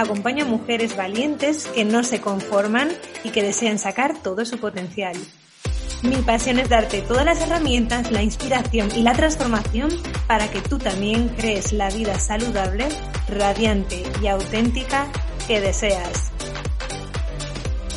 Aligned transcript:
acompaño 0.00 0.44
a 0.44 0.48
mujeres 0.48 0.96
valientes 0.96 1.66
que 1.66 1.84
no 1.84 2.04
se 2.04 2.20
conforman 2.20 2.88
y 3.24 3.30
que 3.30 3.42
desean 3.42 3.78
sacar 3.78 4.22
todo 4.22 4.44
su 4.44 4.58
potencial. 4.58 5.16
Mi 6.02 6.16
pasión 6.16 6.60
es 6.60 6.68
darte 6.68 7.02
todas 7.02 7.24
las 7.24 7.40
herramientas, 7.40 8.12
la 8.12 8.22
inspiración 8.22 8.88
y 8.94 9.02
la 9.02 9.14
transformación 9.14 9.90
para 10.28 10.48
que 10.48 10.60
tú 10.60 10.78
también 10.78 11.28
crees 11.30 11.72
la 11.72 11.90
vida 11.90 12.18
saludable, 12.20 12.86
radiante 13.28 14.04
y 14.22 14.28
auténtica 14.28 15.10
que 15.48 15.60
deseas. 15.60 16.30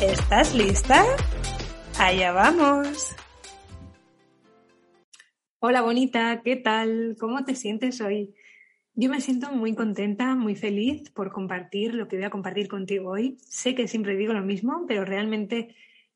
¿Estás 0.00 0.52
lista? 0.54 1.04
Allá 1.96 2.32
vamos. 2.32 3.14
Hola 5.60 5.82
bonita, 5.82 6.40
¿qué 6.42 6.56
tal? 6.56 7.14
¿Cómo 7.20 7.44
te 7.44 7.54
sientes 7.54 8.00
hoy? 8.00 8.34
Yo 8.94 9.08
me 9.08 9.22
siento 9.22 9.50
muy 9.50 9.74
contenta, 9.74 10.34
muy 10.34 10.54
feliz 10.54 11.08
por 11.10 11.32
compartir 11.32 11.94
lo 11.94 12.08
que 12.08 12.16
voy 12.16 12.26
a 12.26 12.30
compartir 12.30 12.68
contigo 12.68 13.12
hoy. 13.12 13.38
Sé 13.40 13.74
que 13.74 13.88
siempre 13.88 14.16
digo 14.16 14.34
lo 14.34 14.42
mismo, 14.42 14.84
pero 14.86 15.06
realmente 15.06 15.74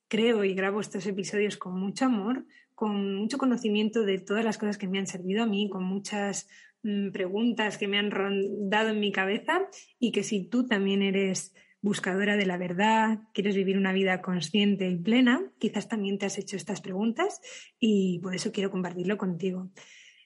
creo 0.09 0.45
y 0.45 0.55
grabo 0.55 0.81
estos 0.81 1.07
episodios 1.07 1.57
con 1.57 1.81
mucho 1.81 2.05
amor, 2.05 2.45
con 2.75 3.15
mucho 3.15 3.39
conocimiento 3.39 4.03
de 4.03 4.19
todas 4.19 4.45
las 4.45 4.59
cosas 4.59 4.77
que 4.77 4.89
me 4.89 4.99
han 4.99 5.07
servido 5.07 5.43
a 5.43 5.47
mí, 5.47 5.71
con 5.71 5.85
muchas 5.85 6.51
mm, 6.83 7.13
preguntas 7.13 7.79
que 7.79 7.89
me 7.89 7.99
han 7.99 8.11
rondado 8.11 8.91
en 8.91 9.01
mi 9.01 9.11
cabeza 9.11 9.67
y 9.99 10.13
que 10.13 10.23
si 10.23 10.47
tú 10.47 10.67
también 10.67 11.01
eres 11.01 11.55
buscadora 11.81 12.37
de 12.37 12.45
la 12.45 12.59
verdad, 12.59 13.21
quieres 13.33 13.57
vivir 13.57 13.79
una 13.79 13.95
vida 13.95 14.21
consciente 14.21 14.87
y 14.91 14.97
plena, 14.97 15.51
quizás 15.59 15.89
también 15.89 16.19
te 16.19 16.27
has 16.27 16.37
hecho 16.37 16.57
estas 16.57 16.83
preguntas 16.83 17.41
y 17.81 18.19
por 18.19 18.35
eso 18.35 18.53
quiero 18.53 18.71
compartirlo 18.71 19.17
contigo. 19.17 19.71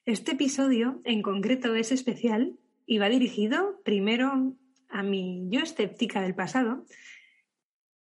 Este 0.07 0.33
episodio 0.33 1.03
en 1.05 1.21
concreto 1.21 1.75
es 1.75 1.93
especial 1.93 2.57
y 2.87 2.97
va 2.97 3.11
dirigido 3.11 3.81
primero 3.85 4.57
a 4.89 5.03
mi 5.03 5.47
yo 5.51 5.61
escéptica 5.61 6.23
del 6.23 6.35
pasado, 6.35 6.87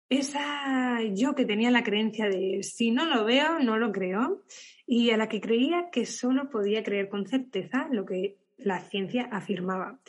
esa 0.08 1.02
yo 1.02 1.34
que 1.34 1.46
tenía 1.46 1.72
la 1.72 1.84
creencia 1.84 2.30
de 2.30 2.62
si 2.62 2.92
no 2.92 3.06
lo 3.08 3.26
veo, 3.26 3.60
no 3.60 3.78
lo 3.78 3.92
creo, 3.92 4.44
y 4.86 5.10
a 5.10 5.18
la 5.18 5.28
que 5.28 5.42
creía 5.42 5.90
que 5.92 6.06
solo 6.06 6.52
podía 6.52 6.84
creer 6.84 7.10
con 7.10 7.26
certeza 7.26 7.90
lo 7.92 8.06
que 8.06 8.38
la 8.58 8.80
ciencia 8.80 9.28
afirmaba. 9.32 10.00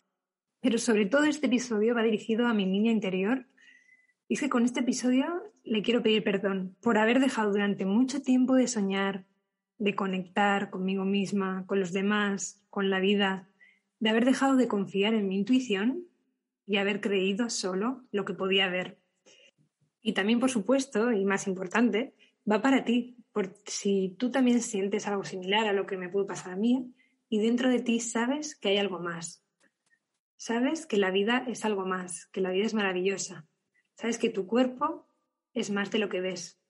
Pero 0.60 0.76
sobre 0.76 1.06
todo 1.06 1.24
este 1.24 1.46
episodio 1.46 1.94
va 1.94 2.02
dirigido 2.02 2.46
a 2.46 2.54
mi 2.54 2.66
niña 2.66 2.92
interior, 2.92 3.46
y 4.28 4.36
que 4.36 4.50
con 4.50 4.66
este 4.66 4.80
episodio 4.80 5.42
le 5.64 5.80
quiero 5.80 6.02
pedir 6.02 6.22
perdón 6.22 6.76
por 6.82 6.98
haber 6.98 7.18
dejado 7.18 7.50
durante 7.50 7.86
mucho 7.86 8.20
tiempo 8.20 8.54
de 8.56 8.68
soñar, 8.68 9.24
de 9.78 9.94
conectar 9.94 10.70
conmigo 10.70 11.04
misma, 11.04 11.64
con 11.66 11.80
los 11.80 11.92
demás, 11.92 12.62
con 12.70 12.90
la 12.90 13.00
vida, 13.00 13.48
de 14.00 14.10
haber 14.10 14.24
dejado 14.24 14.56
de 14.56 14.68
confiar 14.68 15.14
en 15.14 15.28
mi 15.28 15.36
intuición 15.36 16.06
y 16.66 16.76
haber 16.76 17.00
creído 17.00 17.48
solo 17.48 18.04
lo 18.10 18.24
que 18.24 18.34
podía 18.34 18.68
ver. 18.68 18.98
Y 20.02 20.12
también, 20.12 20.40
por 20.40 20.50
supuesto, 20.50 21.12
y 21.12 21.24
más 21.24 21.46
importante, 21.46 22.14
va 22.50 22.60
para 22.60 22.84
ti, 22.84 23.16
por 23.32 23.54
si 23.66 24.16
tú 24.18 24.30
también 24.30 24.60
sientes 24.60 25.06
algo 25.06 25.24
similar 25.24 25.66
a 25.66 25.72
lo 25.72 25.86
que 25.86 25.96
me 25.96 26.08
pudo 26.08 26.26
pasar 26.26 26.52
a 26.52 26.56
mí 26.56 26.92
y 27.28 27.40
dentro 27.40 27.70
de 27.70 27.80
ti 27.80 28.00
sabes 28.00 28.56
que 28.56 28.70
hay 28.70 28.78
algo 28.78 29.00
más. 29.00 29.44
Sabes 30.36 30.86
que 30.86 30.96
la 30.96 31.10
vida 31.10 31.44
es 31.48 31.64
algo 31.64 31.84
más, 31.84 32.26
que 32.26 32.40
la 32.40 32.50
vida 32.50 32.66
es 32.66 32.74
maravillosa. 32.74 33.46
Sabes 33.94 34.18
que 34.18 34.30
tu 34.30 34.46
cuerpo 34.46 35.08
es 35.52 35.70
más 35.70 35.90
de 35.90 35.98
lo 35.98 36.08
que 36.08 36.20
ves, 36.20 36.60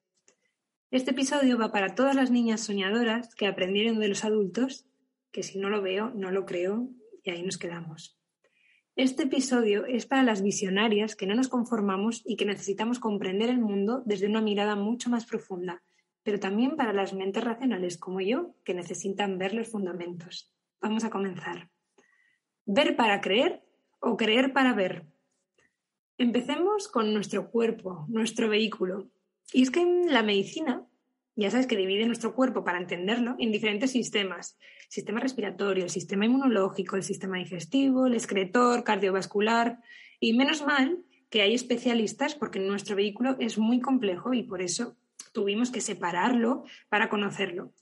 este 0.90 1.10
episodio 1.10 1.58
va 1.58 1.70
para 1.70 1.94
todas 1.94 2.16
las 2.16 2.30
niñas 2.30 2.62
soñadoras 2.62 3.34
que 3.34 3.46
aprendieron 3.46 4.00
de 4.00 4.08
los 4.08 4.24
adultos 4.24 4.86
que 5.30 5.42
si 5.42 5.58
no 5.58 5.68
lo 5.68 5.82
veo, 5.82 6.10
no 6.14 6.30
lo 6.30 6.46
creo 6.46 6.88
y 7.22 7.30
ahí 7.30 7.42
nos 7.42 7.58
quedamos. 7.58 8.18
Este 8.96 9.24
episodio 9.24 9.84
es 9.84 10.06
para 10.06 10.22
las 10.22 10.42
visionarias 10.42 11.14
que 11.14 11.26
no 11.26 11.34
nos 11.34 11.48
conformamos 11.48 12.22
y 12.24 12.36
que 12.36 12.46
necesitamos 12.46 12.98
comprender 12.98 13.50
el 13.50 13.58
mundo 13.58 14.02
desde 14.06 14.26
una 14.26 14.40
mirada 14.40 14.76
mucho 14.76 15.10
más 15.10 15.26
profunda, 15.26 15.82
pero 16.22 16.40
también 16.40 16.74
para 16.74 16.94
las 16.94 17.12
mentes 17.12 17.44
racionales 17.44 17.98
como 17.98 18.22
yo 18.22 18.54
que 18.64 18.72
necesitan 18.72 19.36
ver 19.36 19.52
los 19.52 19.68
fundamentos. 19.68 20.50
Vamos 20.80 21.04
a 21.04 21.10
comenzar. 21.10 21.68
¿Ver 22.64 22.96
para 22.96 23.20
creer 23.20 23.62
o 24.00 24.16
creer 24.16 24.54
para 24.54 24.72
ver? 24.72 25.04
Empecemos 26.16 26.88
con 26.88 27.12
nuestro 27.12 27.50
cuerpo, 27.50 28.06
nuestro 28.08 28.48
vehículo, 28.48 29.10
y 29.52 29.62
es 29.62 29.70
que 29.70 29.80
en 29.80 30.12
la 30.12 30.22
medicina, 30.22 30.84
ya 31.36 31.50
sabes 31.50 31.66
que 31.66 31.76
divide 31.76 32.06
nuestro 32.06 32.34
cuerpo 32.34 32.64
para 32.64 32.78
entenderlo 32.78 33.36
en 33.38 33.52
diferentes 33.52 33.92
sistemas. 33.92 34.58
Sistema 34.88 35.20
respiratorio, 35.20 35.84
el 35.84 35.90
sistema 35.90 36.26
inmunológico, 36.26 36.96
el 36.96 37.02
sistema 37.02 37.38
digestivo, 37.38 38.06
el 38.06 38.14
excretor, 38.14 38.84
cardiovascular. 38.84 39.78
Y 40.20 40.32
menos 40.32 40.64
mal 40.66 40.98
que 41.30 41.42
hay 41.42 41.54
especialistas 41.54 42.34
porque 42.34 42.58
nuestro 42.58 42.96
vehículo 42.96 43.36
es 43.38 43.58
muy 43.58 43.80
complejo 43.80 44.34
y 44.34 44.42
por 44.42 44.62
eso 44.62 44.96
tuvimos 45.32 45.70
que 45.70 45.80
separarlo 45.80 46.64
para 46.88 47.08
conocerlo. 47.08 47.72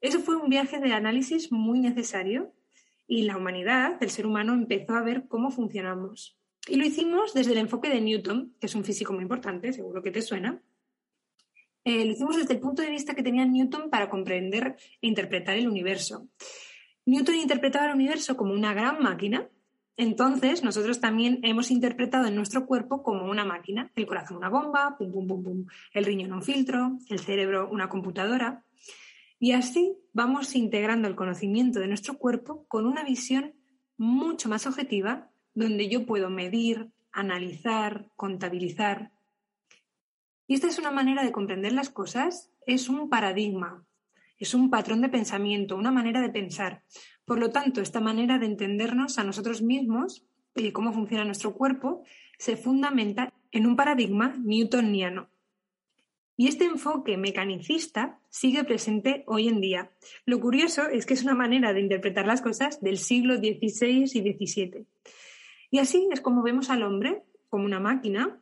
Eso 0.00 0.20
fue 0.20 0.36
un 0.36 0.48
viaje 0.48 0.78
de 0.78 0.92
análisis 0.92 1.52
muy 1.52 1.80
necesario 1.80 2.52
y 3.06 3.22
la 3.22 3.36
humanidad, 3.36 4.02
el 4.02 4.10
ser 4.10 4.26
humano, 4.26 4.54
empezó 4.54 4.94
a 4.94 5.02
ver 5.02 5.26
cómo 5.28 5.50
funcionamos. 5.50 6.38
Y 6.68 6.76
lo 6.76 6.84
hicimos 6.84 7.34
desde 7.34 7.52
el 7.52 7.58
enfoque 7.58 7.88
de 7.88 8.00
Newton, 8.00 8.54
que 8.60 8.66
es 8.66 8.74
un 8.74 8.84
físico 8.84 9.12
muy 9.12 9.22
importante, 9.22 9.72
seguro 9.72 10.02
que 10.02 10.10
te 10.10 10.22
suena, 10.22 10.62
eh, 11.86 12.04
lo 12.04 12.10
hicimos 12.10 12.36
desde 12.36 12.54
el 12.54 12.58
punto 12.58 12.82
de 12.82 12.90
vista 12.90 13.14
que 13.14 13.22
tenía 13.22 13.44
Newton 13.44 13.90
para 13.90 14.10
comprender 14.10 14.74
e 15.00 15.06
interpretar 15.06 15.56
el 15.56 15.68
universo. 15.68 16.26
Newton 17.04 17.36
interpretaba 17.36 17.86
el 17.86 17.94
universo 17.94 18.36
como 18.36 18.52
una 18.52 18.74
gran 18.74 19.00
máquina, 19.00 19.48
entonces 19.96 20.64
nosotros 20.64 20.98
también 21.00 21.38
hemos 21.44 21.70
interpretado 21.70 22.26
en 22.26 22.34
nuestro 22.34 22.66
cuerpo 22.66 23.04
como 23.04 23.30
una 23.30 23.44
máquina, 23.44 23.92
el 23.94 24.04
corazón 24.04 24.38
una 24.38 24.48
bomba, 24.48 24.96
pum, 24.98 25.12
pum, 25.12 25.28
pum, 25.28 25.44
pum, 25.44 25.66
el 25.92 26.04
riñón 26.04 26.32
un 26.32 26.42
filtro, 26.42 26.98
el 27.08 27.20
cerebro 27.20 27.68
una 27.70 27.88
computadora. 27.88 28.64
Y 29.38 29.52
así 29.52 29.96
vamos 30.12 30.56
integrando 30.56 31.06
el 31.06 31.14
conocimiento 31.14 31.78
de 31.78 31.86
nuestro 31.86 32.18
cuerpo 32.18 32.66
con 32.66 32.84
una 32.84 33.04
visión 33.04 33.54
mucho 33.96 34.48
más 34.48 34.66
objetiva, 34.66 35.30
donde 35.54 35.88
yo 35.88 36.04
puedo 36.04 36.30
medir, 36.30 36.90
analizar, 37.12 38.10
contabilizar, 38.16 39.12
y 40.46 40.54
esta 40.54 40.68
es 40.68 40.78
una 40.78 40.90
manera 40.90 41.24
de 41.24 41.32
comprender 41.32 41.72
las 41.72 41.90
cosas, 41.90 42.50
es 42.66 42.88
un 42.88 43.08
paradigma, 43.08 43.84
es 44.38 44.54
un 44.54 44.70
patrón 44.70 45.00
de 45.00 45.08
pensamiento, 45.08 45.76
una 45.76 45.90
manera 45.90 46.20
de 46.20 46.30
pensar. 46.30 46.82
Por 47.24 47.38
lo 47.38 47.50
tanto, 47.50 47.80
esta 47.80 48.00
manera 48.00 48.38
de 48.38 48.46
entendernos 48.46 49.18
a 49.18 49.24
nosotros 49.24 49.62
mismos 49.62 50.24
y 50.54 50.72
cómo 50.72 50.92
funciona 50.92 51.24
nuestro 51.24 51.54
cuerpo 51.54 52.04
se 52.38 52.56
fundamenta 52.56 53.32
en 53.50 53.66
un 53.66 53.76
paradigma 53.76 54.34
newtoniano. 54.38 55.28
Y 56.36 56.48
este 56.48 56.66
enfoque 56.66 57.16
mecanicista 57.16 58.20
sigue 58.28 58.62
presente 58.64 59.24
hoy 59.26 59.48
en 59.48 59.60
día. 59.60 59.90
Lo 60.26 60.38
curioso 60.38 60.86
es 60.88 61.06
que 61.06 61.14
es 61.14 61.22
una 61.22 61.34
manera 61.34 61.72
de 61.72 61.80
interpretar 61.80 62.26
las 62.26 62.42
cosas 62.42 62.80
del 62.82 62.98
siglo 62.98 63.36
XVI 63.38 64.02
y 64.02 64.06
XVII. 64.06 64.86
Y 65.70 65.78
así 65.78 66.06
es 66.12 66.20
como 66.20 66.42
vemos 66.42 66.68
al 66.68 66.82
hombre 66.82 67.22
como 67.48 67.64
una 67.64 67.80
máquina 67.80 68.38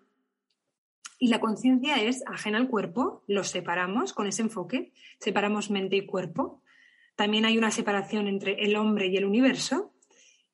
y 1.18 1.28
la 1.28 1.40
conciencia 1.40 2.02
es 2.02 2.22
ajena 2.26 2.58
al 2.58 2.68
cuerpo, 2.68 3.22
los 3.26 3.48
separamos 3.48 4.12
con 4.12 4.26
ese 4.26 4.42
enfoque, 4.42 4.92
separamos 5.18 5.70
mente 5.70 5.96
y 5.96 6.06
cuerpo. 6.06 6.62
También 7.16 7.44
hay 7.44 7.56
una 7.58 7.70
separación 7.70 8.26
entre 8.26 8.64
el 8.64 8.76
hombre 8.76 9.06
y 9.06 9.16
el 9.16 9.24
universo. 9.24 9.92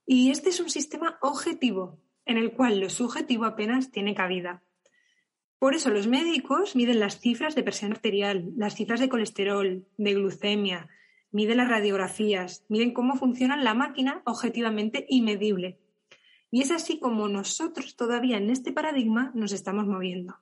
Y 0.06 0.30
este 0.30 0.50
es 0.50 0.60
un 0.60 0.70
sistema 0.70 1.18
objetivo, 1.22 1.98
en 2.26 2.36
el 2.36 2.52
cual 2.52 2.80
lo 2.80 2.90
subjetivo 2.90 3.44
apenas 3.44 3.90
tiene 3.90 4.14
cabida. 4.14 4.62
Por 5.58 5.74
eso 5.74 5.90
los 5.90 6.06
médicos 6.06 6.74
miden 6.74 7.00
las 7.00 7.20
cifras 7.20 7.54
de 7.54 7.62
presión 7.62 7.92
arterial, 7.92 8.50
las 8.56 8.74
cifras 8.74 9.00
de 9.00 9.08
colesterol, 9.08 9.86
de 9.96 10.14
glucemia, 10.14 10.88
miden 11.32 11.58
las 11.58 11.68
radiografías, 11.68 12.64
miden 12.68 12.92
cómo 12.92 13.16
funciona 13.16 13.56
la 13.56 13.74
máquina 13.74 14.22
objetivamente 14.24 15.06
y 15.08 15.22
medible. 15.22 15.78
Y 16.50 16.62
es 16.62 16.70
así 16.70 16.98
como 16.98 17.28
nosotros 17.28 17.94
todavía 17.96 18.38
en 18.38 18.50
este 18.50 18.72
paradigma 18.72 19.30
nos 19.34 19.52
estamos 19.52 19.86
moviendo. 19.86 20.36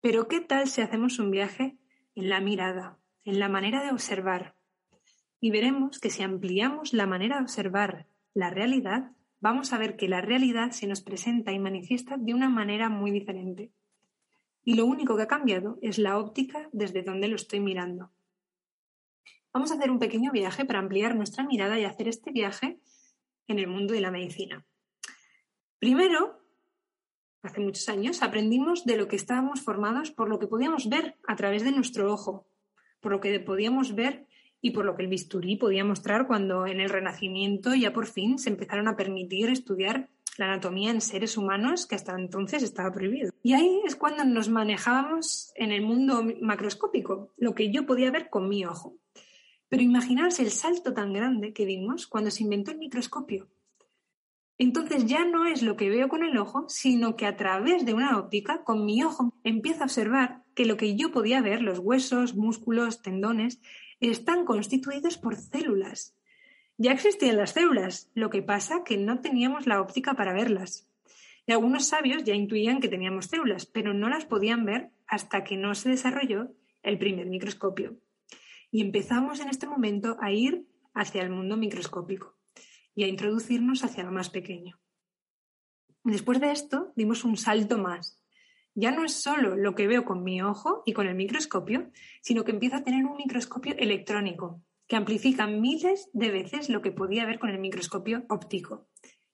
Pero 0.00 0.28
¿qué 0.28 0.40
tal 0.40 0.68
si 0.68 0.80
hacemos 0.80 1.18
un 1.18 1.30
viaje 1.30 1.76
en 2.14 2.28
la 2.28 2.40
mirada, 2.40 2.98
en 3.24 3.38
la 3.38 3.48
manera 3.48 3.82
de 3.82 3.90
observar? 3.90 4.54
Y 5.40 5.50
veremos 5.50 5.98
que 5.98 6.10
si 6.10 6.22
ampliamos 6.22 6.92
la 6.92 7.06
manera 7.06 7.36
de 7.36 7.42
observar 7.42 8.06
la 8.34 8.50
realidad, 8.50 9.12
vamos 9.40 9.72
a 9.72 9.78
ver 9.78 9.96
que 9.96 10.08
la 10.08 10.20
realidad 10.20 10.70
se 10.70 10.86
nos 10.86 11.02
presenta 11.02 11.52
y 11.52 11.58
manifiesta 11.58 12.16
de 12.16 12.34
una 12.34 12.48
manera 12.48 12.88
muy 12.88 13.10
diferente. 13.10 13.72
y 14.68 14.74
lo 14.74 14.84
único 14.84 15.16
que 15.16 15.22
ha 15.22 15.28
cambiado 15.28 15.78
es 15.80 15.96
la 15.96 16.18
óptica 16.18 16.68
desde 16.72 17.04
donde 17.04 17.28
lo 17.28 17.36
estoy 17.36 17.60
mirando. 17.60 18.10
Vamos 19.52 19.70
a 19.70 19.76
hacer 19.76 19.92
un 19.92 20.00
pequeño 20.00 20.32
viaje 20.32 20.64
para 20.64 20.80
ampliar 20.80 21.14
nuestra 21.14 21.44
mirada 21.44 21.78
y 21.78 21.84
hacer 21.84 22.08
este 22.08 22.32
viaje 22.32 22.80
en 23.46 23.60
el 23.60 23.68
mundo 23.68 23.94
de 23.94 24.00
la 24.00 24.10
medicina. 24.10 24.66
Primero, 25.78 26.42
hace 27.46 27.60
muchos 27.60 27.88
años, 27.88 28.22
aprendimos 28.22 28.84
de 28.84 28.96
lo 28.96 29.08
que 29.08 29.16
estábamos 29.16 29.60
formados 29.60 30.10
por 30.10 30.28
lo 30.28 30.38
que 30.38 30.46
podíamos 30.46 30.88
ver 30.88 31.16
a 31.26 31.36
través 31.36 31.64
de 31.64 31.72
nuestro 31.72 32.12
ojo, 32.12 32.46
por 33.00 33.12
lo 33.12 33.20
que 33.20 33.38
podíamos 33.40 33.94
ver 33.94 34.26
y 34.60 34.70
por 34.70 34.84
lo 34.84 34.96
que 34.96 35.02
el 35.02 35.08
bisturí 35.08 35.56
podía 35.56 35.84
mostrar 35.84 36.26
cuando 36.26 36.66
en 36.66 36.80
el 36.80 36.90
Renacimiento 36.90 37.74
ya 37.74 37.92
por 37.92 38.06
fin 38.06 38.38
se 38.38 38.50
empezaron 38.50 38.88
a 38.88 38.96
permitir 38.96 39.48
estudiar 39.48 40.08
la 40.38 40.46
anatomía 40.46 40.90
en 40.90 41.00
seres 41.00 41.36
humanos 41.36 41.86
que 41.86 41.94
hasta 41.94 42.14
entonces 42.14 42.62
estaba 42.62 42.92
prohibido. 42.92 43.32
Y 43.42 43.54
ahí 43.54 43.80
es 43.86 43.96
cuando 43.96 44.24
nos 44.24 44.48
manejábamos 44.48 45.52
en 45.54 45.72
el 45.72 45.82
mundo 45.82 46.24
macroscópico, 46.40 47.32
lo 47.36 47.54
que 47.54 47.70
yo 47.70 47.86
podía 47.86 48.10
ver 48.10 48.28
con 48.28 48.48
mi 48.48 48.64
ojo. 48.64 48.96
Pero 49.68 49.82
imaginaos 49.82 50.38
el 50.38 50.50
salto 50.50 50.92
tan 50.94 51.12
grande 51.12 51.52
que 51.52 51.66
dimos 51.66 52.06
cuando 52.06 52.30
se 52.30 52.42
inventó 52.42 52.70
el 52.70 52.78
microscopio. 52.78 53.48
Entonces 54.58 55.04
ya 55.04 55.24
no 55.26 55.46
es 55.46 55.62
lo 55.62 55.76
que 55.76 55.90
veo 55.90 56.08
con 56.08 56.24
el 56.24 56.38
ojo, 56.38 56.66
sino 56.68 57.14
que 57.16 57.26
a 57.26 57.36
través 57.36 57.84
de 57.84 57.92
una 57.92 58.18
óptica, 58.18 58.64
con 58.64 58.86
mi 58.86 59.02
ojo, 59.02 59.34
empiezo 59.44 59.82
a 59.82 59.84
observar 59.84 60.44
que 60.54 60.64
lo 60.64 60.78
que 60.78 60.96
yo 60.96 61.12
podía 61.12 61.42
ver, 61.42 61.60
los 61.60 61.78
huesos, 61.78 62.34
músculos, 62.34 63.02
tendones, 63.02 63.60
están 64.00 64.46
constituidos 64.46 65.18
por 65.18 65.36
células. 65.36 66.16
Ya 66.78 66.92
existían 66.92 67.36
las 67.36 67.52
células, 67.52 68.10
lo 68.14 68.30
que 68.30 68.42
pasa 68.42 68.82
que 68.84 68.96
no 68.96 69.20
teníamos 69.20 69.66
la 69.66 69.80
óptica 69.80 70.14
para 70.14 70.32
verlas. 70.32 70.88
Y 71.46 71.52
algunos 71.52 71.86
sabios 71.86 72.24
ya 72.24 72.34
intuían 72.34 72.80
que 72.80 72.88
teníamos 72.88 73.26
células, 73.26 73.66
pero 73.66 73.92
no 73.92 74.08
las 74.08 74.24
podían 74.24 74.64
ver 74.64 74.90
hasta 75.06 75.44
que 75.44 75.56
no 75.56 75.74
se 75.74 75.90
desarrolló 75.90 76.50
el 76.82 76.98
primer 76.98 77.26
microscopio. 77.26 77.98
Y 78.70 78.80
empezamos 78.80 79.40
en 79.40 79.48
este 79.48 79.66
momento 79.66 80.16
a 80.20 80.32
ir 80.32 80.66
hacia 80.94 81.22
el 81.22 81.30
mundo 81.30 81.56
microscópico 81.56 82.35
y 82.96 83.04
a 83.04 83.08
introducirnos 83.08 83.84
hacia 83.84 84.02
lo 84.02 84.10
más 84.10 84.30
pequeño. 84.30 84.80
Después 86.02 86.40
de 86.40 86.50
esto, 86.50 86.92
dimos 86.96 87.24
un 87.24 87.36
salto 87.36 87.78
más. 87.78 88.20
Ya 88.74 88.90
no 88.90 89.04
es 89.04 89.12
solo 89.12 89.54
lo 89.54 89.74
que 89.74 89.86
veo 89.86 90.04
con 90.04 90.24
mi 90.24 90.42
ojo 90.42 90.82
y 90.86 90.92
con 90.92 91.06
el 91.06 91.14
microscopio, 91.14 91.90
sino 92.22 92.44
que 92.44 92.52
empiezo 92.52 92.76
a 92.76 92.84
tener 92.84 93.04
un 93.04 93.16
microscopio 93.16 93.74
electrónico 93.76 94.62
que 94.86 94.96
amplifica 94.96 95.46
miles 95.46 96.08
de 96.12 96.30
veces 96.30 96.68
lo 96.68 96.80
que 96.80 96.92
podía 96.92 97.26
ver 97.26 97.38
con 97.38 97.50
el 97.50 97.58
microscopio 97.58 98.24
óptico. 98.28 98.88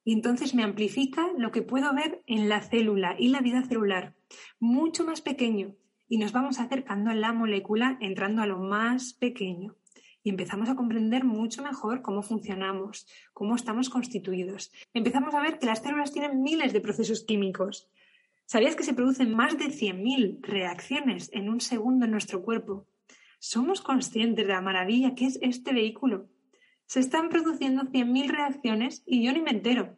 Y 0.05 0.13
entonces 0.13 0.55
me 0.55 0.65
amplifica 0.65 1.29
lo 1.37 1.53
que 1.53 1.63
puedo 1.63 1.95
ver 1.95 2.23
en 2.27 2.49
la 2.49 2.63
célula 2.63 3.15
y 3.19 3.29
la 3.29 3.41
vida 3.41 3.63
celular, 3.63 4.17
mucho 4.59 5.05
más 5.05 5.21
pequeño, 5.21 5.77
y 6.09 6.19
nos 6.19 6.33
vamos 6.33 6.59
acercando 6.59 7.11
a 7.11 7.15
la 7.15 7.33
molécula 7.33 7.99
entrando 8.01 8.43
a 8.43 8.47
lo 8.47 8.59
más 8.59 9.13
pequeño 9.13 9.77
y 10.23 10.31
empezamos 10.31 10.69
a 10.69 10.77
comprender 10.77 11.25
mucho 11.25 11.63
mejor 11.63 12.03
cómo 12.03 12.23
funcionamos, 12.23 13.07
cómo 13.33 13.57
estamos 13.57 13.91
constituidos. 13.91 14.73
Empezamos 14.95 15.35
a 15.35 15.41
ver 15.41 15.59
que 15.59 15.67
las 15.67 15.81
células 15.81 16.13
tienen 16.13 16.43
miles 16.43 16.73
de 16.73 16.81
procesos 16.81 17.25
químicos. 17.25 17.89
¿Sabías 18.47 18.77
que 18.77 18.85
se 18.85 18.95
producen 18.95 19.35
más 19.35 19.59
de 19.59 19.67
100.000 19.67 20.41
reacciones 20.43 21.31
en 21.33 21.49
un 21.49 21.61
segundo 21.61 22.05
en 22.05 22.11
nuestro 22.11 22.43
cuerpo? 22.43 22.87
¿Somos 23.39 23.81
conscientes 23.81 24.47
de 24.47 24.53
la 24.53 24.61
maravilla 24.61 25.15
que 25.15 25.27
es 25.27 25.39
este 25.43 25.73
vehículo? 25.73 26.29
Se 26.87 27.01
están 27.01 27.29
produciendo 27.29 27.85
100.000 27.85 28.29
reacciones 28.31 29.03
y 29.07 29.25
yo 29.25 29.33
ni 29.33 29.41
me 29.41 29.51
entero. 29.51 29.97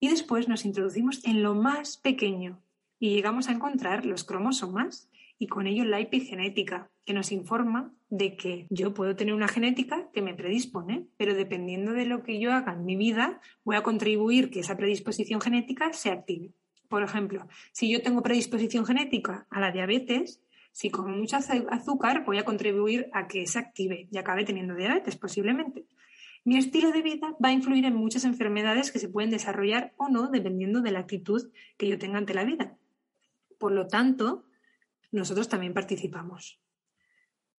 Y 0.00 0.08
después 0.08 0.48
nos 0.48 0.64
introducimos 0.64 1.24
en 1.24 1.42
lo 1.42 1.54
más 1.54 1.96
pequeño 1.96 2.60
y 2.98 3.10
llegamos 3.10 3.48
a 3.48 3.52
encontrar 3.52 4.04
los 4.04 4.24
cromosomas 4.24 5.08
y 5.38 5.46
con 5.48 5.66
ello 5.66 5.84
la 5.84 6.00
epigenética, 6.00 6.90
que 7.04 7.12
nos 7.12 7.30
informa 7.32 7.92
de 8.08 8.36
que 8.36 8.66
yo 8.70 8.94
puedo 8.94 9.16
tener 9.16 9.34
una 9.34 9.48
genética 9.48 10.08
que 10.12 10.22
me 10.22 10.34
predispone, 10.34 11.06
pero 11.16 11.34
dependiendo 11.34 11.92
de 11.92 12.06
lo 12.06 12.22
que 12.22 12.40
yo 12.40 12.52
haga 12.52 12.72
en 12.72 12.84
mi 12.84 12.96
vida, 12.96 13.40
voy 13.64 13.76
a 13.76 13.82
contribuir 13.82 14.50
que 14.50 14.60
esa 14.60 14.76
predisposición 14.76 15.40
genética 15.40 15.92
se 15.92 16.10
active. 16.10 16.52
Por 16.88 17.02
ejemplo, 17.02 17.46
si 17.72 17.90
yo 17.90 18.02
tengo 18.02 18.22
predisposición 18.22 18.86
genética 18.86 19.46
a 19.50 19.60
la 19.60 19.72
diabetes, 19.72 20.40
si 20.72 20.90
como 20.90 21.08
mucho 21.08 21.36
azúcar, 21.36 22.24
voy 22.24 22.38
a 22.38 22.44
contribuir 22.44 23.08
a 23.12 23.28
que 23.28 23.46
se 23.46 23.58
active 23.58 24.08
y 24.10 24.18
acabe 24.18 24.44
teniendo 24.44 24.74
diabetes 24.74 25.16
posiblemente. 25.16 25.86
Mi 26.44 26.58
estilo 26.58 26.92
de 26.92 27.02
vida 27.02 27.34
va 27.44 27.48
a 27.48 27.52
influir 27.52 27.84
en 27.86 27.96
muchas 27.96 28.24
enfermedades 28.24 28.92
que 28.92 29.00
se 29.00 29.08
pueden 29.08 29.30
desarrollar 29.30 29.94
o 29.96 30.08
no 30.08 30.28
dependiendo 30.28 30.80
de 30.80 30.92
la 30.92 31.00
actitud 31.00 31.50
que 31.76 31.88
yo 31.88 31.98
tenga 31.98 32.18
ante 32.18 32.34
la 32.34 32.44
vida. 32.44 32.76
Por 33.58 33.72
lo 33.72 33.88
tanto, 33.88 34.44
nosotros 35.10 35.48
también 35.48 35.74
participamos. 35.74 36.60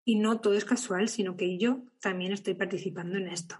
Y 0.04 0.16
no 0.16 0.40
todo 0.40 0.54
es 0.54 0.64
casual, 0.64 1.08
sino 1.08 1.36
que 1.36 1.58
yo 1.58 1.82
también 2.00 2.32
estoy 2.32 2.54
participando 2.54 3.18
en 3.18 3.28
esto. 3.28 3.56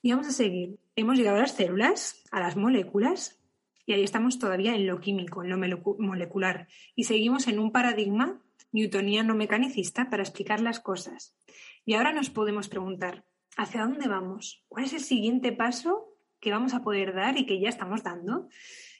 Y 0.00 0.10
vamos 0.10 0.26
a 0.26 0.32
seguir. 0.32 0.80
Hemos 0.96 1.16
llegado 1.16 1.36
a 1.36 1.42
las 1.42 1.52
células, 1.52 2.24
a 2.32 2.40
las 2.40 2.56
moléculas, 2.56 3.40
y 3.86 3.92
ahí 3.92 4.02
estamos 4.02 4.38
todavía 4.38 4.74
en 4.74 4.86
lo 4.86 5.00
químico, 5.00 5.42
en 5.42 5.50
lo 5.50 5.58
molecular. 5.98 6.68
Y 6.94 7.04
seguimos 7.04 7.46
en 7.48 7.58
un 7.58 7.72
paradigma 7.72 8.42
newtoniano 8.72 9.34
mecanicista 9.34 10.10
para 10.10 10.22
explicar 10.22 10.60
las 10.60 10.80
cosas. 10.80 11.36
Y 11.84 11.94
ahora 11.94 12.12
nos 12.12 12.30
podemos 12.30 12.68
preguntar, 12.68 13.24
¿hacia 13.56 13.82
dónde 13.82 14.08
vamos? 14.08 14.64
¿Cuál 14.68 14.84
es 14.86 14.92
el 14.92 15.00
siguiente 15.00 15.52
paso 15.52 16.16
que 16.40 16.50
vamos 16.50 16.74
a 16.74 16.82
poder 16.82 17.14
dar 17.14 17.38
y 17.38 17.46
que 17.46 17.60
ya 17.60 17.68
estamos 17.68 18.02
dando? 18.02 18.48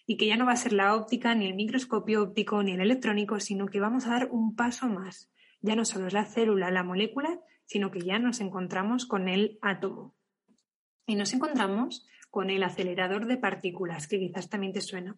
Y 0.06 0.16
que 0.16 0.26
ya 0.26 0.36
no 0.36 0.46
va 0.46 0.52
a 0.52 0.56
ser 0.56 0.72
la 0.72 0.94
óptica, 0.94 1.34
ni 1.34 1.46
el 1.46 1.54
microscopio 1.54 2.22
óptico, 2.22 2.62
ni 2.62 2.72
el 2.72 2.80
electrónico, 2.80 3.40
sino 3.40 3.66
que 3.66 3.80
vamos 3.80 4.06
a 4.06 4.10
dar 4.10 4.28
un 4.30 4.56
paso 4.56 4.88
más. 4.88 5.30
Ya 5.60 5.76
no 5.76 5.84
solo 5.84 6.06
es 6.06 6.12
la 6.12 6.24
célula, 6.24 6.70
la 6.70 6.82
molécula, 6.82 7.40
sino 7.66 7.90
que 7.90 8.00
ya 8.00 8.18
nos 8.18 8.40
encontramos 8.40 9.06
con 9.06 9.28
el 9.28 9.58
átomo. 9.62 10.14
Y 11.06 11.14
nos 11.14 11.32
encontramos 11.32 12.06
con 12.30 12.50
el 12.50 12.62
acelerador 12.62 13.26
de 13.26 13.36
partículas, 13.36 14.08
que 14.08 14.18
quizás 14.18 14.48
también 14.48 14.72
te 14.72 14.80
suena, 14.80 15.16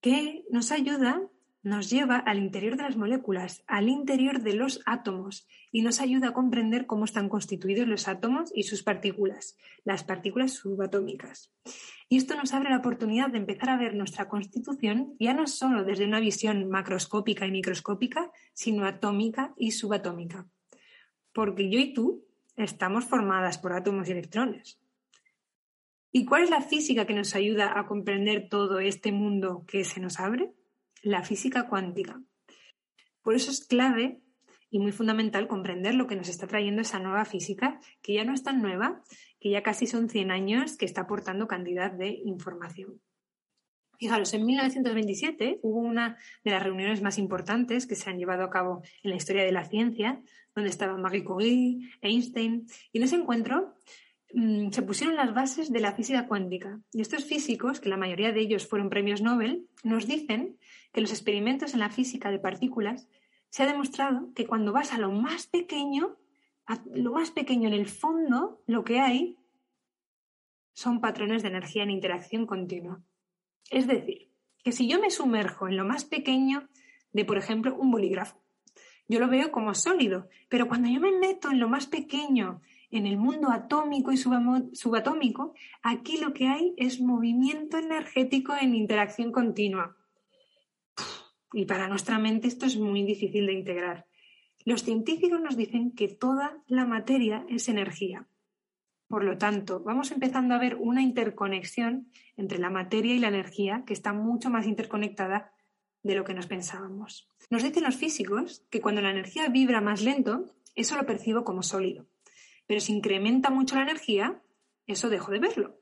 que 0.00 0.44
nos 0.50 0.72
ayuda 0.72 1.22
nos 1.64 1.88
lleva 1.88 2.18
al 2.18 2.38
interior 2.38 2.76
de 2.76 2.82
las 2.82 2.96
moléculas, 2.96 3.64
al 3.66 3.88
interior 3.88 4.42
de 4.42 4.52
los 4.52 4.82
átomos 4.84 5.48
y 5.72 5.80
nos 5.80 6.00
ayuda 6.00 6.28
a 6.28 6.32
comprender 6.34 6.86
cómo 6.86 7.06
están 7.06 7.30
constituidos 7.30 7.88
los 7.88 8.06
átomos 8.06 8.52
y 8.54 8.64
sus 8.64 8.82
partículas, 8.82 9.56
las 9.82 10.04
partículas 10.04 10.52
subatómicas. 10.52 11.50
Y 12.10 12.18
esto 12.18 12.36
nos 12.36 12.52
abre 12.52 12.68
la 12.68 12.76
oportunidad 12.76 13.30
de 13.30 13.38
empezar 13.38 13.70
a 13.70 13.78
ver 13.78 13.94
nuestra 13.94 14.28
constitución 14.28 15.16
ya 15.18 15.32
no 15.32 15.46
solo 15.46 15.84
desde 15.84 16.04
una 16.04 16.20
visión 16.20 16.68
macroscópica 16.68 17.46
y 17.46 17.50
microscópica, 17.50 18.30
sino 18.52 18.84
atómica 18.84 19.54
y 19.56 19.70
subatómica. 19.70 20.46
Porque 21.32 21.70
yo 21.70 21.78
y 21.78 21.94
tú 21.94 22.26
estamos 22.56 23.06
formadas 23.06 23.56
por 23.56 23.72
átomos 23.72 24.06
y 24.06 24.12
electrones. 24.12 24.78
¿Y 26.12 26.26
cuál 26.26 26.44
es 26.44 26.50
la 26.50 26.60
física 26.60 27.06
que 27.06 27.14
nos 27.14 27.34
ayuda 27.34 27.76
a 27.76 27.86
comprender 27.86 28.50
todo 28.50 28.80
este 28.80 29.12
mundo 29.12 29.64
que 29.66 29.82
se 29.84 29.98
nos 29.98 30.20
abre? 30.20 30.52
La 31.04 31.22
física 31.22 31.68
cuántica. 31.68 32.20
Por 33.22 33.34
eso 33.34 33.50
es 33.50 33.64
clave 33.64 34.20
y 34.70 34.80
muy 34.80 34.90
fundamental 34.90 35.46
comprender 35.46 35.94
lo 35.94 36.06
que 36.06 36.16
nos 36.16 36.28
está 36.28 36.46
trayendo 36.46 36.82
esa 36.82 36.98
nueva 36.98 37.24
física, 37.24 37.78
que 38.02 38.14
ya 38.14 38.24
no 38.24 38.34
es 38.34 38.42
tan 38.42 38.60
nueva, 38.60 39.02
que 39.38 39.50
ya 39.50 39.62
casi 39.62 39.86
son 39.86 40.08
100 40.08 40.30
años 40.32 40.76
que 40.76 40.84
está 40.84 41.02
aportando 41.02 41.46
cantidad 41.46 41.92
de 41.92 42.08
información. 42.24 43.00
Fijaros, 43.98 44.34
en 44.34 44.44
1927 44.44 45.60
hubo 45.62 45.78
una 45.78 46.16
de 46.42 46.50
las 46.50 46.62
reuniones 46.62 47.02
más 47.02 47.18
importantes 47.18 47.86
que 47.86 47.94
se 47.94 48.10
han 48.10 48.18
llevado 48.18 48.42
a 48.42 48.50
cabo 48.50 48.82
en 49.02 49.10
la 49.10 49.16
historia 49.16 49.44
de 49.44 49.52
la 49.52 49.64
ciencia, 49.64 50.20
donde 50.54 50.70
estaban 50.70 51.00
Marie 51.00 51.22
Curie, 51.22 51.90
Einstein, 52.00 52.66
y 52.92 52.98
en 52.98 53.04
ese 53.04 53.16
encuentro 53.16 53.74
mm, 54.32 54.70
se 54.70 54.82
pusieron 54.82 55.14
las 55.14 55.32
bases 55.32 55.72
de 55.72 55.80
la 55.80 55.92
física 55.92 56.26
cuántica. 56.26 56.80
Y 56.92 57.00
estos 57.00 57.24
físicos, 57.24 57.78
que 57.78 57.90
la 57.90 57.96
mayoría 57.96 58.32
de 58.32 58.40
ellos 58.40 58.66
fueron 58.66 58.90
premios 58.90 59.22
Nobel, 59.22 59.68
nos 59.84 60.08
dicen 60.08 60.58
que 60.94 61.00
los 61.00 61.10
experimentos 61.10 61.74
en 61.74 61.80
la 61.80 61.90
física 61.90 62.30
de 62.30 62.38
partículas 62.38 63.08
se 63.50 63.64
ha 63.64 63.66
demostrado 63.66 64.32
que 64.32 64.46
cuando 64.46 64.72
vas 64.72 64.92
a 64.92 64.98
lo 64.98 65.10
más 65.10 65.48
pequeño, 65.48 66.16
a 66.66 66.80
lo 66.94 67.12
más 67.12 67.32
pequeño 67.32 67.68
en 67.68 67.74
el 67.74 67.88
fondo, 67.88 68.62
lo 68.66 68.84
que 68.84 69.00
hay 69.00 69.36
son 70.72 71.00
patrones 71.00 71.42
de 71.42 71.48
energía 71.48 71.82
en 71.82 71.90
interacción 71.90 72.46
continua. 72.46 73.02
Es 73.70 73.88
decir, 73.88 74.30
que 74.62 74.70
si 74.70 74.88
yo 74.88 75.00
me 75.00 75.10
sumerjo 75.10 75.68
en 75.68 75.76
lo 75.76 75.84
más 75.84 76.04
pequeño 76.04 76.68
de, 77.12 77.24
por 77.24 77.38
ejemplo, 77.38 77.74
un 77.76 77.90
bolígrafo, 77.90 78.40
yo 79.08 79.18
lo 79.18 79.28
veo 79.28 79.50
como 79.50 79.74
sólido, 79.74 80.28
pero 80.48 80.68
cuando 80.68 80.88
yo 80.88 81.00
me 81.00 81.12
meto 81.12 81.50
en 81.50 81.58
lo 81.58 81.68
más 81.68 81.86
pequeño, 81.86 82.62
en 82.90 83.06
el 83.06 83.16
mundo 83.16 83.50
atómico 83.50 84.12
y 84.12 84.16
subatómico, 84.16 85.54
aquí 85.82 86.18
lo 86.18 86.32
que 86.32 86.46
hay 86.46 86.72
es 86.76 87.00
movimiento 87.00 87.78
energético 87.78 88.54
en 88.58 88.76
interacción 88.76 89.32
continua. 89.32 89.96
Y 91.54 91.66
para 91.66 91.86
nuestra 91.86 92.18
mente 92.18 92.48
esto 92.48 92.66
es 92.66 92.76
muy 92.76 93.04
difícil 93.04 93.46
de 93.46 93.52
integrar. 93.52 94.06
Los 94.64 94.82
científicos 94.82 95.40
nos 95.40 95.56
dicen 95.56 95.92
que 95.92 96.08
toda 96.08 96.60
la 96.66 96.84
materia 96.84 97.46
es 97.48 97.68
energía. 97.68 98.26
Por 99.06 99.22
lo 99.22 99.38
tanto, 99.38 99.78
vamos 99.80 100.10
empezando 100.10 100.54
a 100.54 100.58
ver 100.58 100.74
una 100.74 101.00
interconexión 101.00 102.08
entre 102.36 102.58
la 102.58 102.70
materia 102.70 103.14
y 103.14 103.20
la 103.20 103.28
energía 103.28 103.84
que 103.86 103.92
está 103.92 104.12
mucho 104.12 104.50
más 104.50 104.66
interconectada 104.66 105.52
de 106.02 106.16
lo 106.16 106.24
que 106.24 106.34
nos 106.34 106.48
pensábamos. 106.48 107.30
Nos 107.50 107.62
dicen 107.62 107.84
los 107.84 107.96
físicos 107.96 108.66
que 108.68 108.80
cuando 108.80 109.00
la 109.00 109.10
energía 109.10 109.48
vibra 109.48 109.80
más 109.80 110.02
lento, 110.02 110.56
eso 110.74 110.96
lo 110.96 111.06
percibo 111.06 111.44
como 111.44 111.62
sólido. 111.62 112.08
Pero 112.66 112.80
si 112.80 112.92
incrementa 112.92 113.50
mucho 113.50 113.76
la 113.76 113.82
energía, 113.82 114.42
eso 114.88 115.08
dejo 115.08 115.30
de 115.30 115.38
verlo. 115.38 115.78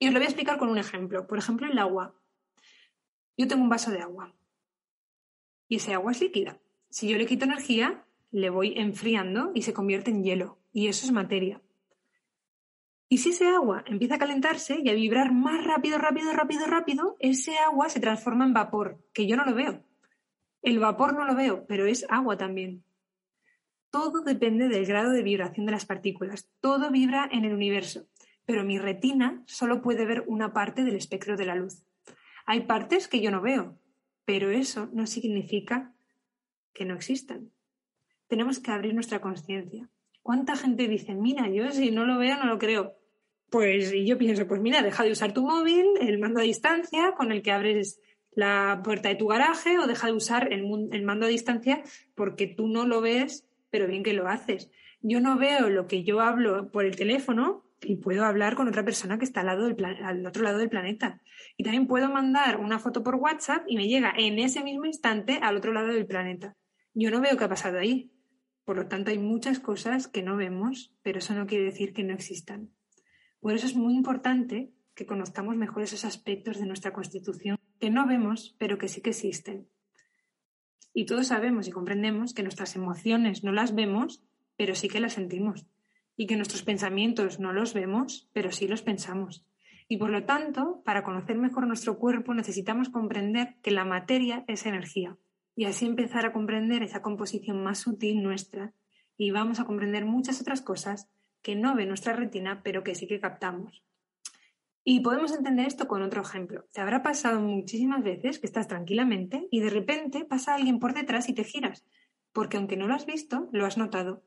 Y 0.00 0.08
os 0.08 0.12
lo 0.12 0.18
voy 0.18 0.26
a 0.26 0.30
explicar 0.30 0.58
con 0.58 0.70
un 0.70 0.78
ejemplo. 0.78 1.28
Por 1.28 1.38
ejemplo, 1.38 1.68
el 1.68 1.78
agua. 1.78 2.16
Yo 3.36 3.46
tengo 3.46 3.62
un 3.62 3.68
vaso 3.68 3.92
de 3.92 4.00
agua 4.00 4.34
y 5.74 5.78
ese 5.78 5.92
agua 5.92 6.12
es 6.12 6.20
líquida. 6.20 6.60
Si 6.88 7.08
yo 7.08 7.18
le 7.18 7.26
quito 7.26 7.46
energía, 7.46 8.04
le 8.30 8.48
voy 8.48 8.74
enfriando 8.76 9.50
y 9.56 9.62
se 9.62 9.72
convierte 9.72 10.12
en 10.12 10.22
hielo. 10.22 10.60
Y 10.72 10.86
eso 10.86 11.04
es 11.04 11.10
materia. 11.10 11.60
Y 13.08 13.18
si 13.18 13.30
ese 13.30 13.48
agua 13.48 13.82
empieza 13.84 14.14
a 14.14 14.18
calentarse 14.20 14.78
y 14.80 14.88
a 14.88 14.94
vibrar 14.94 15.32
más 15.32 15.64
rápido, 15.64 15.98
rápido, 15.98 16.32
rápido, 16.32 16.66
rápido, 16.66 17.16
ese 17.18 17.58
agua 17.58 17.88
se 17.88 17.98
transforma 17.98 18.44
en 18.44 18.52
vapor, 18.52 19.04
que 19.12 19.26
yo 19.26 19.36
no 19.36 19.44
lo 19.44 19.52
veo. 19.52 19.82
El 20.62 20.78
vapor 20.78 21.12
no 21.12 21.24
lo 21.24 21.34
veo, 21.34 21.66
pero 21.66 21.86
es 21.86 22.06
agua 22.08 22.36
también. 22.36 22.84
Todo 23.90 24.20
depende 24.20 24.68
del 24.68 24.86
grado 24.86 25.10
de 25.10 25.24
vibración 25.24 25.66
de 25.66 25.72
las 25.72 25.86
partículas. 25.86 26.48
Todo 26.60 26.92
vibra 26.92 27.28
en 27.32 27.44
el 27.44 27.52
universo, 27.52 28.06
pero 28.46 28.62
mi 28.62 28.78
retina 28.78 29.42
solo 29.46 29.82
puede 29.82 30.04
ver 30.04 30.22
una 30.28 30.52
parte 30.52 30.84
del 30.84 30.94
espectro 30.94 31.36
de 31.36 31.46
la 31.46 31.56
luz. 31.56 31.82
Hay 32.46 32.60
partes 32.60 33.08
que 33.08 33.20
yo 33.20 33.32
no 33.32 33.40
veo, 33.40 33.76
pero 34.24 34.50
eso 34.50 34.88
no 34.92 35.06
significa 35.06 35.94
que 36.72 36.84
no 36.84 36.94
existan. 36.94 37.50
Tenemos 38.28 38.58
que 38.58 38.70
abrir 38.70 38.94
nuestra 38.94 39.20
conciencia. 39.20 39.88
¿Cuánta 40.22 40.56
gente 40.56 40.88
dice, 40.88 41.14
mira, 41.14 41.48
yo 41.48 41.70
si 41.70 41.90
no 41.90 42.06
lo 42.06 42.18
veo, 42.18 42.36
no 42.38 42.46
lo 42.46 42.58
creo? 42.58 42.94
Pues 43.50 43.92
yo 44.04 44.18
pienso, 44.18 44.48
pues 44.48 44.60
mira, 44.60 44.82
deja 44.82 45.04
de 45.04 45.12
usar 45.12 45.32
tu 45.32 45.42
móvil, 45.46 45.86
el 46.00 46.18
mando 46.18 46.40
a 46.40 46.44
distancia 46.44 47.12
con 47.16 47.30
el 47.30 47.42
que 47.42 47.52
abres 47.52 48.00
la 48.34 48.80
puerta 48.82 49.08
de 49.08 49.14
tu 49.14 49.28
garaje 49.28 49.78
o 49.78 49.86
deja 49.86 50.08
de 50.08 50.14
usar 50.14 50.52
el, 50.52 50.64
mando 51.04 51.26
a 51.26 51.28
distancia 51.28 51.82
porque 52.14 52.46
tú 52.46 52.68
no 52.68 52.86
lo 52.86 53.00
ves, 53.00 53.46
pero 53.70 53.86
bien 53.86 54.02
que 54.02 54.12
lo 54.12 54.28
haces. 54.28 54.70
Yo 55.02 55.20
no 55.20 55.38
veo 55.38 55.68
lo 55.68 55.86
que 55.86 56.02
yo 56.02 56.20
hablo 56.20 56.70
por 56.70 56.84
el 56.84 56.96
teléfono 56.96 57.64
y 57.86 57.96
puedo 57.96 58.24
hablar 58.24 58.54
con 58.54 58.68
otra 58.68 58.84
persona 58.84 59.18
que 59.18 59.24
está 59.24 59.40
al, 59.40 60.26
otro 60.26 60.42
lado 60.42 60.58
del 60.58 60.68
planeta. 60.68 61.20
Y 61.56 61.64
también 61.64 61.86
puedo 61.86 62.10
mandar 62.10 62.58
una 62.58 62.78
foto 62.78 63.02
por 63.02 63.16
WhatsApp 63.16 63.64
y 63.68 63.76
me 63.76 63.88
llega 63.88 64.12
en 64.16 64.38
ese 64.38 64.62
mismo 64.62 64.86
instante 64.86 65.38
al 65.42 65.56
otro 65.56 65.72
lado 65.72 65.88
del 65.88 66.06
planeta. 66.06 66.56
Yo 66.94 67.10
no 67.10 67.20
veo 67.20 67.36
qué 67.36 67.44
ha 67.44 67.48
pasado 67.48 67.78
ahí. 67.78 68.10
Por 68.64 68.76
lo 68.76 68.88
tanto, 68.88 69.10
hay 69.10 69.18
muchas 69.18 69.58
cosas 69.58 70.08
que 70.08 70.22
no 70.22 70.36
vemos, 70.36 70.94
pero 71.02 71.18
eso 71.18 71.34
no 71.34 71.46
quiere 71.46 71.64
decir 71.64 71.92
que 71.92 72.04
no 72.04 72.14
existan. 72.14 72.70
Por 73.40 73.52
eso 73.54 73.66
es 73.66 73.76
muy 73.76 73.94
importante 73.94 74.72
que 74.94 75.06
conozcamos 75.06 75.56
mejor 75.56 75.82
esos 75.82 76.04
aspectos 76.04 76.58
de 76.58 76.66
nuestra 76.66 76.92
Constitución 76.92 77.58
que 77.78 77.90
no 77.90 78.06
vemos, 78.06 78.56
pero 78.58 78.78
que 78.78 78.88
sí 78.88 79.02
que 79.02 79.10
existen. 79.10 79.68
Y 80.94 81.06
todos 81.06 81.26
sabemos 81.26 81.66
y 81.66 81.72
comprendemos 81.72 82.32
que 82.32 82.44
nuestras 82.44 82.76
emociones 82.76 83.42
no 83.42 83.52
las 83.52 83.74
vemos, 83.74 84.22
pero 84.56 84.74
sí 84.74 84.88
que 84.88 85.00
las 85.00 85.14
sentimos. 85.14 85.66
Y 86.16 86.26
que 86.26 86.36
nuestros 86.36 86.62
pensamientos 86.62 87.40
no 87.40 87.52
los 87.52 87.74
vemos, 87.74 88.28
pero 88.32 88.52
sí 88.52 88.68
los 88.68 88.82
pensamos. 88.82 89.46
Y 89.88 89.98
por 89.98 90.10
lo 90.10 90.24
tanto, 90.24 90.82
para 90.84 91.02
conocer 91.02 91.36
mejor 91.36 91.66
nuestro 91.66 91.98
cuerpo 91.98 92.34
necesitamos 92.34 92.88
comprender 92.88 93.56
que 93.62 93.70
la 93.70 93.84
materia 93.84 94.44
es 94.46 94.66
energía. 94.66 95.16
Y 95.56 95.66
así 95.66 95.86
empezar 95.86 96.24
a 96.26 96.32
comprender 96.32 96.82
esa 96.82 97.02
composición 97.02 97.62
más 97.62 97.78
sutil 97.78 98.22
nuestra. 98.22 98.72
Y 99.16 99.30
vamos 99.30 99.60
a 99.60 99.64
comprender 99.64 100.04
muchas 100.04 100.40
otras 100.40 100.62
cosas 100.62 101.08
que 101.42 101.54
no 101.54 101.74
ve 101.74 101.86
nuestra 101.86 102.14
retina, 102.14 102.62
pero 102.64 102.82
que 102.82 102.94
sí 102.94 103.06
que 103.06 103.20
captamos. 103.20 103.84
Y 104.86 105.00
podemos 105.00 105.32
entender 105.32 105.66
esto 105.66 105.88
con 105.88 106.02
otro 106.02 106.20
ejemplo. 106.20 106.66
Te 106.72 106.82
habrá 106.82 107.02
pasado 107.02 107.40
muchísimas 107.40 108.02
veces 108.02 108.38
que 108.38 108.46
estás 108.46 108.68
tranquilamente 108.68 109.48
y 109.50 109.60
de 109.60 109.70
repente 109.70 110.26
pasa 110.26 110.54
alguien 110.54 110.78
por 110.78 110.92
detrás 110.92 111.28
y 111.30 111.32
te 111.32 111.44
giras, 111.44 111.86
porque 112.32 112.58
aunque 112.58 112.76
no 112.76 112.86
lo 112.86 112.94
has 112.94 113.06
visto, 113.06 113.48
lo 113.52 113.64
has 113.64 113.78
notado. 113.78 114.22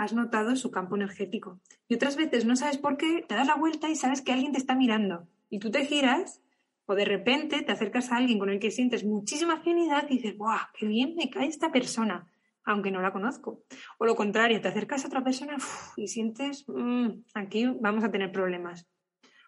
Has 0.00 0.14
notado 0.14 0.56
su 0.56 0.70
campo 0.70 0.96
energético. 0.96 1.60
Y 1.86 1.94
otras 1.94 2.16
veces 2.16 2.46
no 2.46 2.56
sabes 2.56 2.78
por 2.78 2.96
qué, 2.96 3.22
te 3.28 3.34
das 3.34 3.46
la 3.46 3.56
vuelta 3.56 3.90
y 3.90 3.96
sabes 3.96 4.22
que 4.22 4.32
alguien 4.32 4.52
te 4.52 4.56
está 4.56 4.74
mirando. 4.74 5.28
Y 5.50 5.58
tú 5.58 5.70
te 5.70 5.84
giras 5.84 6.40
o 6.86 6.94
de 6.94 7.04
repente 7.04 7.60
te 7.60 7.70
acercas 7.70 8.10
a 8.10 8.16
alguien 8.16 8.38
con 8.38 8.48
el 8.48 8.60
que 8.60 8.70
sientes 8.70 9.04
muchísima 9.04 9.56
afinidad 9.56 10.06
y 10.08 10.14
dices, 10.14 10.38
¡guau! 10.38 10.58
¡Qué 10.72 10.86
bien 10.86 11.16
me 11.16 11.28
cae 11.28 11.48
esta 11.48 11.70
persona! 11.70 12.26
aunque 12.64 12.90
no 12.90 13.02
la 13.02 13.12
conozco. 13.12 13.64
O 13.98 14.06
lo 14.06 14.14
contrario, 14.14 14.60
te 14.60 14.68
acercas 14.68 15.04
a 15.04 15.08
otra 15.08 15.24
persona 15.24 15.56
y 15.96 16.08
sientes, 16.08 16.64
mm, 16.68 17.08
aquí 17.34 17.66
vamos 17.66 18.04
a 18.04 18.10
tener 18.10 18.32
problemas. 18.32 18.86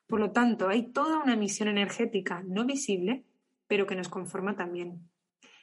Por 0.06 0.20
lo 0.20 0.32
tanto, 0.32 0.68
hay 0.68 0.92
toda 0.92 1.22
una 1.22 1.36
misión 1.36 1.68
energética 1.68 2.42
no 2.46 2.64
visible, 2.66 3.24
pero 3.68 3.86
que 3.86 3.96
nos 3.96 4.08
conforma 4.08 4.56
también. 4.56 5.08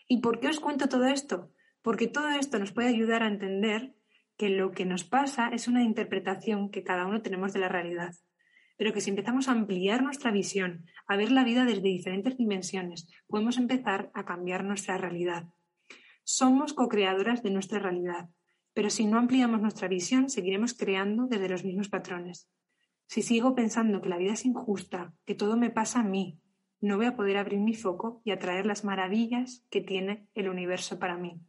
¿Y 0.07 0.21
por 0.21 0.39
qué 0.39 0.47
os 0.47 0.59
cuento 0.59 0.89
todo 0.89 1.05
esto? 1.05 1.51
Porque 1.81 2.07
todo 2.07 2.29
esto 2.29 2.57
nos 2.57 2.71
puede 2.71 2.87
ayudar 2.87 3.21
a 3.21 3.27
entender 3.27 3.93
que 4.39 4.47
lo 4.47 4.71
que 4.71 4.85
nos 4.85 5.03
pasa 5.03 5.49
es 5.49 5.67
una 5.67 5.83
interpretación 5.83 6.71
que 6.71 6.81
cada 6.81 7.05
uno 7.05 7.21
tenemos 7.21 7.51
de 7.51 7.59
la 7.59 7.67
realidad, 7.67 8.15
pero 8.77 8.93
que 8.93 9.01
si 9.01 9.09
empezamos 9.09 9.49
a 9.49 9.51
ampliar 9.51 10.01
nuestra 10.01 10.31
visión, 10.31 10.85
a 11.07 11.17
ver 11.17 11.29
la 11.33 11.43
vida 11.43 11.65
desde 11.65 11.81
diferentes 11.81 12.37
dimensiones, 12.37 13.09
podemos 13.27 13.57
empezar 13.57 14.09
a 14.13 14.23
cambiar 14.23 14.63
nuestra 14.63 14.97
realidad. 14.97 15.49
Somos 16.23 16.73
co-creadoras 16.73 17.43
de 17.43 17.51
nuestra 17.51 17.79
realidad, 17.79 18.29
pero 18.73 18.89
si 18.89 19.05
no 19.05 19.19
ampliamos 19.19 19.59
nuestra 19.59 19.89
visión, 19.89 20.29
seguiremos 20.29 20.73
creando 20.73 21.27
desde 21.27 21.49
los 21.49 21.65
mismos 21.65 21.89
patrones. 21.89 22.49
Si 23.07 23.21
sigo 23.21 23.55
pensando 23.55 24.01
que 24.01 24.07
la 24.07 24.17
vida 24.17 24.31
es 24.33 24.45
injusta, 24.45 25.13
que 25.25 25.35
todo 25.35 25.57
me 25.57 25.69
pasa 25.69 25.99
a 25.99 26.03
mí, 26.03 26.39
no 26.79 26.95
voy 26.95 27.07
a 27.07 27.17
poder 27.17 27.35
abrir 27.35 27.59
mi 27.59 27.73
foco 27.73 28.21
y 28.23 28.31
atraer 28.31 28.65
las 28.65 28.85
maravillas 28.85 29.65
que 29.69 29.81
tiene 29.81 30.29
el 30.33 30.47
universo 30.47 30.97
para 30.97 31.17
mí. 31.17 31.41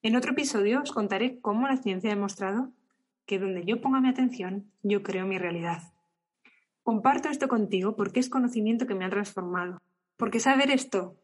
En 0.00 0.14
otro 0.14 0.30
episodio 0.30 0.80
os 0.80 0.92
contaré 0.92 1.40
cómo 1.40 1.66
la 1.66 1.76
ciencia 1.76 2.10
ha 2.10 2.14
demostrado 2.14 2.72
que 3.26 3.40
donde 3.40 3.64
yo 3.64 3.80
ponga 3.80 4.00
mi 4.00 4.08
atención, 4.08 4.70
yo 4.82 5.02
creo 5.02 5.26
mi 5.26 5.38
realidad. 5.38 5.82
Comparto 6.84 7.28
esto 7.28 7.48
contigo 7.48 7.96
porque 7.96 8.20
es 8.20 8.30
conocimiento 8.30 8.86
que 8.86 8.94
me 8.94 9.04
ha 9.04 9.10
transformado. 9.10 9.82
Porque 10.16 10.38
saber 10.38 10.70
esto, 10.70 11.16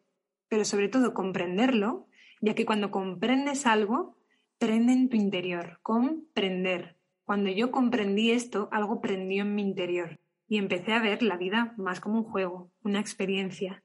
pero 0.48 0.64
sobre 0.64 0.88
todo 0.88 1.14
comprenderlo, 1.14 2.08
ya 2.40 2.54
que 2.54 2.66
cuando 2.66 2.90
comprendes 2.90 3.64
algo, 3.64 4.16
prende 4.58 4.92
en 4.92 5.08
tu 5.08 5.16
interior, 5.16 5.78
comprender. 5.82 6.96
Cuando 7.24 7.50
yo 7.50 7.70
comprendí 7.70 8.32
esto, 8.32 8.68
algo 8.72 9.00
prendió 9.00 9.42
en 9.42 9.54
mi 9.54 9.62
interior 9.62 10.18
y 10.48 10.58
empecé 10.58 10.92
a 10.92 11.00
ver 11.00 11.22
la 11.22 11.36
vida 11.36 11.74
más 11.76 12.00
como 12.00 12.18
un 12.18 12.24
juego, 12.24 12.70
una 12.82 13.00
experiencia. 13.00 13.84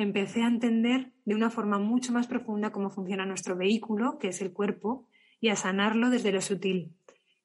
Empecé 0.00 0.42
a 0.42 0.46
entender 0.46 1.12
de 1.26 1.34
una 1.34 1.50
forma 1.50 1.78
mucho 1.78 2.10
más 2.10 2.26
profunda 2.26 2.72
cómo 2.72 2.88
funciona 2.88 3.26
nuestro 3.26 3.54
vehículo, 3.54 4.18
que 4.18 4.28
es 4.28 4.40
el 4.40 4.50
cuerpo, 4.50 5.06
y 5.42 5.50
a 5.50 5.56
sanarlo 5.56 6.08
desde 6.08 6.32
lo 6.32 6.40
sutil. 6.40 6.94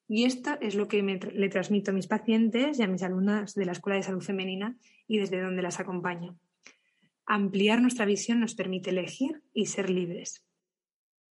Y 0.08 0.24
esto 0.24 0.56
es 0.62 0.74
lo 0.74 0.88
que 0.88 1.02
le 1.02 1.48
transmito 1.50 1.90
a 1.90 1.94
mis 1.94 2.06
pacientes 2.06 2.78
y 2.78 2.82
a 2.82 2.86
mis 2.86 3.02
alumnas 3.02 3.54
de 3.54 3.66
la 3.66 3.72
Escuela 3.72 3.96
de 3.96 4.04
Salud 4.04 4.22
Femenina 4.22 4.74
y 5.06 5.18
desde 5.18 5.42
donde 5.42 5.60
las 5.60 5.80
acompaño. 5.80 6.38
Ampliar 7.26 7.82
nuestra 7.82 8.06
visión 8.06 8.40
nos 8.40 8.54
permite 8.54 8.88
elegir 8.88 9.42
y 9.52 9.66
ser 9.66 9.90
libres. 9.90 10.42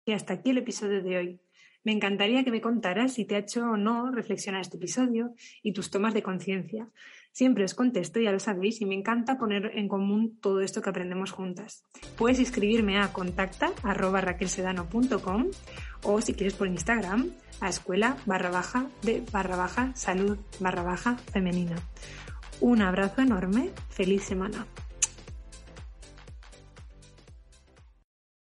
Y 0.05 0.13
hasta 0.13 0.33
aquí 0.33 0.49
el 0.49 0.57
episodio 0.57 1.03
de 1.03 1.17
hoy. 1.17 1.39
Me 1.83 1.91
encantaría 1.91 2.43
que 2.43 2.51
me 2.51 2.61
contaras 2.61 3.13
si 3.13 3.25
te 3.25 3.35
ha 3.35 3.39
hecho 3.39 3.63
o 3.71 3.77
no 3.77 4.11
reflexionar 4.11 4.61
este 4.61 4.77
episodio 4.77 5.33
y 5.63 5.73
tus 5.73 5.89
tomas 5.89 6.13
de 6.13 6.21
conciencia. 6.21 6.87
Siempre 7.31 7.63
os 7.63 7.73
contesto, 7.73 8.19
ya 8.19 8.31
lo 8.31 8.39
sabéis, 8.39 8.81
y 8.81 8.85
me 8.85 8.93
encanta 8.93 9.37
poner 9.37 9.71
en 9.75 9.87
común 9.87 10.37
todo 10.41 10.61
esto 10.61 10.81
que 10.81 10.89
aprendemos 10.89 11.31
juntas. 11.31 11.85
Puedes 12.17 12.39
escribirme 12.39 12.99
a 12.99 13.13
contacta 13.13 13.71
o 16.03 16.21
si 16.21 16.33
quieres 16.33 16.55
por 16.55 16.67
Instagram 16.67 17.31
a 17.61 17.69
escuela 17.69 18.17
barra 18.25 18.49
baja 18.49 18.87
de 19.03 19.23
barra 19.31 19.55
baja 19.55 19.91
salud 19.95 20.37
barra 20.59 20.83
baja 20.83 21.17
femenina. 21.31 21.77
Un 22.59 22.81
abrazo 22.81 23.21
enorme, 23.21 23.69
feliz 23.89 24.23
semana. 24.23 24.67